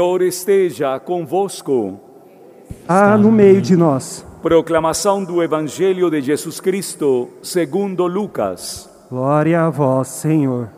Senhor 0.00 0.22
esteja 0.22 1.00
convosco. 1.00 1.98
Há 2.86 3.18
no 3.18 3.32
meio 3.32 3.60
de 3.60 3.76
nós. 3.76 4.24
Proclamação 4.40 5.24
do 5.24 5.42
Evangelho 5.42 6.08
de 6.08 6.20
Jesus 6.20 6.60
Cristo, 6.60 7.28
segundo 7.42 8.06
Lucas. 8.06 8.88
Glória 9.10 9.62
a 9.62 9.70
vós, 9.70 10.06
Senhor. 10.06 10.68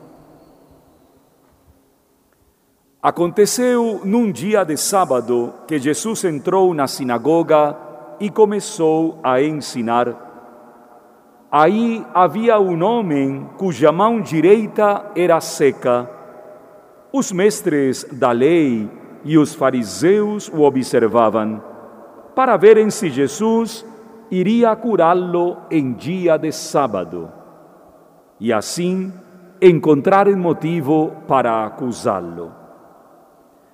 Aconteceu 3.03 4.01
num 4.05 4.33
dia 4.33 4.65
de 4.65 4.79
sábado 4.79 5.53
que 5.67 5.79
Jesus 5.79 6.25
entrou 6.25 6.73
na 6.73 6.87
sinagoga 6.87 7.77
e 8.19 8.31
começou 8.31 9.19
a 9.23 9.43
ensinar. 9.43 10.17
Aí 11.53 12.03
havia 12.15 12.59
um 12.59 12.83
homem 12.83 13.47
cuja 13.59 13.93
mão 13.93 14.19
direita 14.19 15.05
era 15.15 15.39
seca. 15.43 16.09
Os 17.13 17.31
mestres 17.31 18.07
da 18.11 18.33
lei 18.33 18.89
e 19.25 19.37
os 19.37 19.55
fariseus 19.55 20.49
o 20.49 20.63
observavam, 20.63 21.63
para 22.35 22.57
verem 22.57 22.91
se 22.91 23.11
Jesus 23.11 23.87
iria 24.31 24.75
curá-lo 24.77 25.59
em 25.71 25.93
dia 25.93 26.37
de 26.37 26.53
sábado, 26.53 27.31
e 28.39 28.53
assim 28.53 29.13
encontrarem 29.61 30.37
motivo 30.37 31.13
para 31.27 31.67
acusá-lo. 31.67 32.53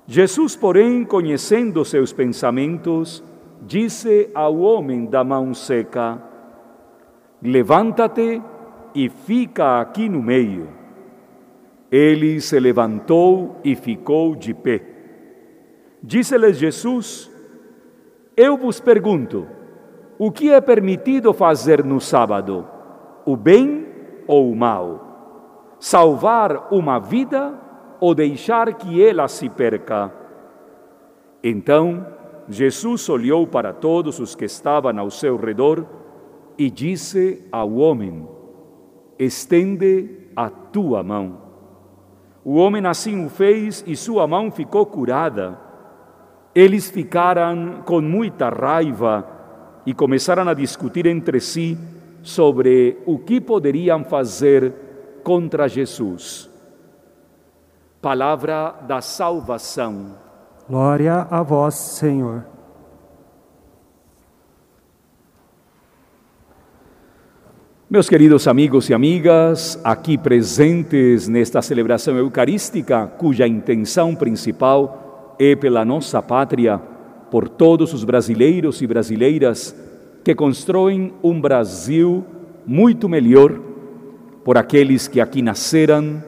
Jesus, 0.07 0.57
porém, 0.57 1.05
conhecendo 1.05 1.85
seus 1.85 2.13
pensamentos, 2.13 3.23
disse 3.63 4.31
ao 4.35 4.59
homem 4.59 5.05
da 5.07 5.25
mão 5.25 5.53
seca: 5.53 6.23
Levanta-te 7.43 8.41
e 8.95 9.09
fica 9.09 9.81
aqui 9.81 10.09
no 10.09 10.23
meio. 10.23 10.69
Ele 11.91 12.41
se 12.41 12.59
levantou 12.59 13.57
e 13.63 13.75
ficou 13.77 14.35
de 14.35 14.55
pé. 14.55 14.96
Disse-lhes 16.03 16.57
Jesus: 16.59 17.31
Eu 18.37 18.57
vos 18.57 18.81
pergunto, 18.81 19.47
o 20.19 20.31
que 20.31 20.51
é 20.51 20.61
permitido 20.61 21.33
fazer 21.33 21.85
no 21.85 22.01
sábado? 22.01 22.67
O 23.25 23.37
bem 23.37 23.87
ou 24.27 24.51
o 24.51 24.57
mal? 24.57 25.77
Salvar 25.79 26.73
uma 26.73 26.99
vida 26.99 27.55
ou 28.01 28.15
deixar 28.15 28.73
que 28.75 29.03
ela 29.05 29.29
se 29.29 29.49
perca? 29.49 30.13
Então 31.43 32.07
Jesus 32.49 33.09
olhou 33.09 33.47
para 33.47 33.73
todos 33.73 34.19
os 34.21 34.35
que 34.35 34.45
estavam 34.45 34.99
ao 34.99 35.11
seu 35.11 35.37
redor 35.37 35.85
e 36.57 36.71
disse 36.71 37.47
ao 37.51 37.75
homem: 37.75 38.27
Estende 39.19 40.29
a 40.35 40.49
tua 40.49 41.03
mão. 41.03 41.39
O 42.45 42.55
homem 42.55 42.87
assim 42.87 43.25
o 43.27 43.29
fez 43.29 43.83
e 43.87 43.97
sua 43.97 44.27
mão 44.27 44.51
ficou 44.51 44.87
curada. 44.87 45.66
Eles 46.57 46.91
ficaram 46.91 47.83
com 47.85 48.01
muita 48.01 48.49
raiva 48.49 49.29
e 49.85 49.93
começaram 49.93 50.49
a 50.49 50.55
discutir 50.55 51.05
entre 51.05 51.39
si 51.39 51.77
sobre 52.23 52.97
o 53.05 53.19
que 53.19 53.43
poderiam 53.43 54.03
fazer 54.03 54.73
contra 55.23 55.69
Jesus. 55.69 56.49
Palavra 58.01 58.71
da 58.89 59.03
salvação. 59.03 60.17
Glória 60.67 61.27
a 61.31 61.43
vós, 61.43 61.75
Senhor. 61.75 62.43
Meus 67.91 68.09
queridos 68.09 68.49
amigos 68.49 68.89
e 68.89 68.95
amigas, 68.95 69.79
aqui 69.85 70.17
presentes 70.17 71.29
nesta 71.29 71.61
celebração 71.61 72.17
eucarística, 72.17 73.07
cuja 73.07 73.47
intenção 73.47 74.15
principal 74.15 75.06
é 75.39 75.55
pela 75.55 75.85
nossa 75.85 76.23
pátria, 76.23 76.79
por 77.31 77.49
todos 77.49 77.93
os 77.93 78.05
brasileiros 78.05 78.81
e 78.81 78.87
brasileiras 78.87 79.75
que 80.25 80.35
constroem 80.35 81.13
um 81.23 81.41
Brasil 81.41 82.25
muito 82.67 83.09
melhor, 83.09 83.59
por 84.45 84.57
aqueles 84.57 85.09
que 85.09 85.21
aqui 85.21 85.43
nasceram, 85.43 86.23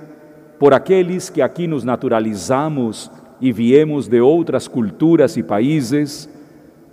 por 0.58 0.74
aqueles 0.74 1.30
que 1.30 1.40
aqui 1.40 1.66
nos 1.66 1.84
naturalizamos 1.84 3.10
e 3.40 3.52
viemos 3.52 4.08
de 4.08 4.20
outras 4.20 4.66
culturas 4.66 5.36
e 5.36 5.42
países, 5.42 6.28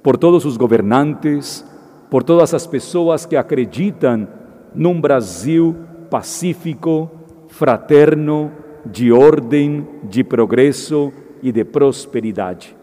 por 0.04 0.18
todos 0.18 0.46
os 0.46 0.56
governantes, 0.56 1.66
por 2.10 2.24
todas 2.24 2.54
as 2.54 2.68
pessoas 2.68 3.26
que 3.26 3.36
acreditam 3.36 4.28
num 4.74 5.02
Brasil 5.02 5.76
pacífico, 6.10 7.10
fraterno, 7.48 8.52
de 8.86 9.12
ordem, 9.12 9.88
de 10.04 10.24
progresso 10.24 11.12
e 11.46 11.52
de 11.52 11.64
prosperidade. 11.64 12.76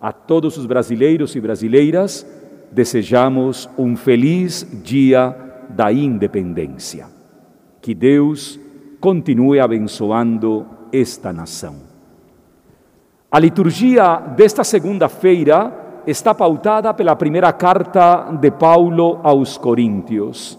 A 0.00 0.10
todos 0.10 0.56
os 0.56 0.66
brasileiros 0.66 1.36
e 1.36 1.40
brasileiras, 1.40 2.26
desejamos 2.72 3.70
um 3.78 3.94
feliz 3.94 4.66
dia 4.82 5.32
da 5.68 5.92
independência. 5.92 7.06
Que 7.80 7.94
Deus 7.94 8.58
continue 9.00 9.60
abençoando 9.60 10.66
esta 10.92 11.32
nação. 11.32 11.76
A 13.30 13.38
liturgia 13.38 14.16
desta 14.16 14.64
segunda-feira 14.64 16.02
está 16.04 16.34
pautada 16.34 16.92
pela 16.92 17.14
primeira 17.14 17.52
carta 17.52 18.28
de 18.40 18.50
Paulo 18.50 19.20
aos 19.22 19.56
Coríntios. 19.56 20.58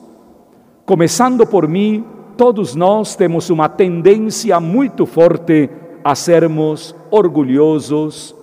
Começando 0.85 1.45
por 1.45 1.68
mim, 1.68 2.06
todos 2.38 2.75
nós 2.75 3.13
temos 3.18 3.50
uma 3.50 3.68
tendência 3.68 4.57
muito 4.62 5.06
forte 5.06 5.69
a 6.03 6.16
sermos 6.16 6.95
orgulhosos, 7.09 8.35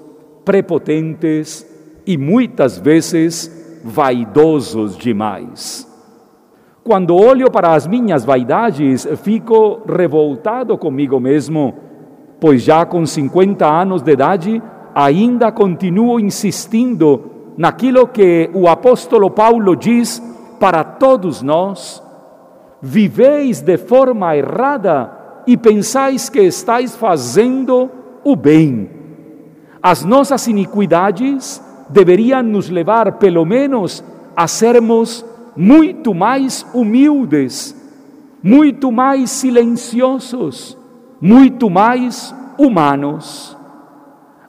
prepotentes 0.45 1.67
e 2.07 2.17
muitas 2.17 2.79
vezes 2.79 3.81
vaidosos 3.85 4.97
demais. 4.97 5.87
Quando 6.83 7.15
olho 7.15 7.51
para 7.51 7.75
as 7.75 7.87
minhas 7.87 8.25
vaidades, 8.25 9.07
fico 9.23 9.83
revoltado 9.87 10.79
comigo 10.79 11.21
mesmo, 11.21 11.75
pois 12.41 12.63
já 12.63 12.87
com 12.87 13.05
50 13.05 13.67
anos 13.67 14.01
de 14.01 14.13
idade 14.13 14.63
ainda 14.95 15.53
continuo 15.53 16.19
insistindo 16.19 17.53
naquilo 17.57 18.07
que 18.07 18.51
o 18.55 18.69
apóstolo 18.69 19.31
Paulo 19.31 19.77
diz 19.77 20.23
para 20.59 20.83
todos 20.83 21.43
nós 21.43 22.03
viveis 22.81 23.61
de 23.61 23.77
forma 23.77 24.37
errada 24.37 25.18
e 25.49 25.57
pensais 25.57 26.29
que 26.29 26.43
estáis 26.43 26.95
fazendo 26.95 27.91
o 28.23 28.37
bem. 28.37 28.91
As 29.83 30.05
nossas 30.05 30.47
iniquidades 30.47 31.63
deveriam 31.89 32.43
nos 32.43 32.69
levar, 32.69 33.13
pelo 33.13 33.47
menos, 33.47 34.05
a 34.37 34.47
sermos 34.47 35.25
muito 35.57 36.15
mais 36.15 36.67
humildes, 36.75 37.75
muito 38.43 38.93
mais 38.93 39.31
silenciosos, 39.31 40.77
muito 41.19 41.71
mais 41.71 42.35
humanos. 42.59 43.57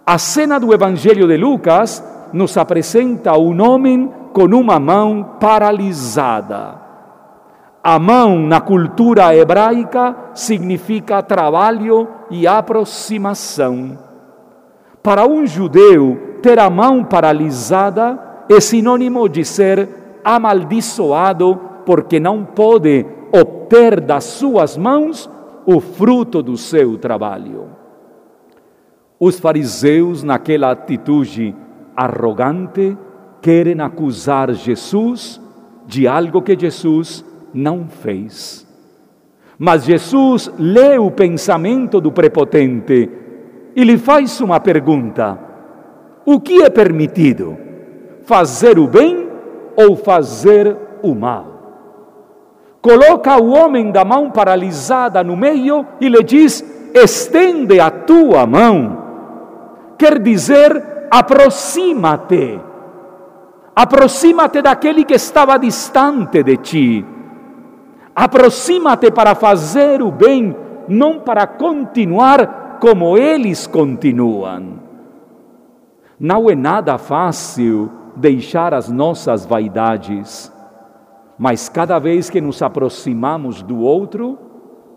A 0.05 0.17
cena 0.17 0.59
do 0.59 0.73
Evangelho 0.73 1.29
de 1.29 1.37
Lucas 1.37 2.03
nos 2.33 2.57
apresenta 2.57 3.37
um 3.37 3.57
homem 3.65 4.11
com 4.33 4.53
uma 4.53 4.77
mão 4.81 5.37
paralisada. 5.39 6.88
A 7.83 7.97
mão 7.97 8.39
na 8.39 8.59
cultura 8.59 9.33
hebraica 9.33 10.15
significa 10.33 11.23
trabalho 11.23 12.07
e 12.29 12.45
aproximação. 12.45 13.97
Para 15.01 15.25
um 15.25 15.45
judeu, 15.47 16.37
ter 16.41 16.59
a 16.59 16.69
mão 16.69 17.03
paralisada 17.05 18.19
é 18.49 18.59
sinônimo 18.59 19.29
de 19.29 19.45
ser 19.45 19.87
amaldiçoado 20.23 21.57
porque 21.85 22.19
não 22.19 22.43
pode 22.43 23.05
obter 23.31 24.01
das 24.01 24.25
suas 24.25 24.75
mãos 24.75 25.29
o 25.65 25.79
fruto 25.79 26.43
do 26.43 26.57
seu 26.57 26.97
trabalho. 26.97 27.67
Os 29.17 29.39
fariseus, 29.39 30.21
naquela 30.23 30.71
atitude 30.71 31.55
arrogante, 31.95 32.97
querem 33.41 33.79
acusar 33.79 34.51
Jesus 34.53 35.41
de 35.85 36.07
algo 36.07 36.41
que 36.41 36.57
Jesus 36.59 37.25
não 37.53 37.87
fez. 37.87 38.67
Mas 39.57 39.83
Jesus 39.83 40.49
lê 40.57 40.97
o 40.97 41.11
pensamento 41.11 41.99
do 41.99 42.13
prepotente 42.13 43.11
e 43.75 43.83
lhe 43.83 43.97
faz 43.97 44.39
uma 44.39 44.57
pergunta: 44.57 45.37
O 46.25 46.39
que 46.39 46.63
é 46.63 46.69
permitido? 46.69 47.57
Fazer 48.23 48.79
o 48.79 48.87
bem 48.87 49.27
ou 49.75 49.97
fazer 49.97 50.77
o 51.03 51.13
mal? 51.13 51.59
Coloca 52.81 53.35
o 53.35 53.49
homem 53.49 53.91
da 53.91 54.05
mão 54.05 54.31
paralisada 54.31 55.21
no 55.25 55.35
meio 55.35 55.85
e 55.99 56.07
lhe 56.07 56.23
diz: 56.23 56.63
Estende 56.93 57.81
a 57.81 57.91
tua 57.91 58.45
mão. 58.45 58.97
Quer 59.97 60.19
dizer, 60.19 61.07
aproxima-te. 61.11 62.61
Aproxima-te 63.75 64.61
daquele 64.61 65.03
que 65.03 65.15
estava 65.15 65.57
distante 65.57 66.41
de 66.41 66.57
ti 66.57 67.18
Aproxima-te 68.19 69.09
para 69.11 69.33
fazer 69.33 70.01
o 70.01 70.11
bem, 70.11 70.53
não 70.89 71.21
para 71.21 71.47
continuar 71.47 72.77
como 72.81 73.17
eles 73.17 73.65
continuam. 73.65 74.81
Não 76.19 76.49
é 76.49 76.53
nada 76.53 76.97
fácil 76.97 77.89
deixar 78.17 78.73
as 78.73 78.89
nossas 78.89 79.45
vaidades, 79.45 80.51
mas 81.37 81.69
cada 81.69 81.97
vez 81.97 82.29
que 82.29 82.41
nos 82.41 82.61
aproximamos 82.61 83.61
do 83.61 83.79
outro, 83.79 84.37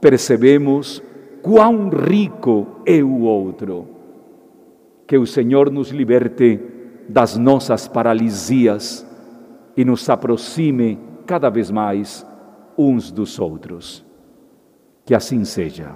percebemos 0.00 1.00
quão 1.42 1.90
rico 1.90 2.66
é 2.84 3.04
o 3.04 3.20
outro. 3.20 3.86
Que 5.06 5.16
o 5.16 5.28
Senhor 5.28 5.70
nos 5.70 5.90
liberte 5.90 6.60
das 7.08 7.36
nossas 7.36 7.86
paralisias 7.86 9.06
e 9.76 9.84
nos 9.84 10.10
aproxime 10.10 10.98
cada 11.24 11.48
vez 11.48 11.70
mais 11.70 12.31
uns 12.76 13.10
dos 13.10 13.38
outros. 13.38 14.04
Que 15.04 15.14
assim 15.14 15.44
seja. 15.44 15.94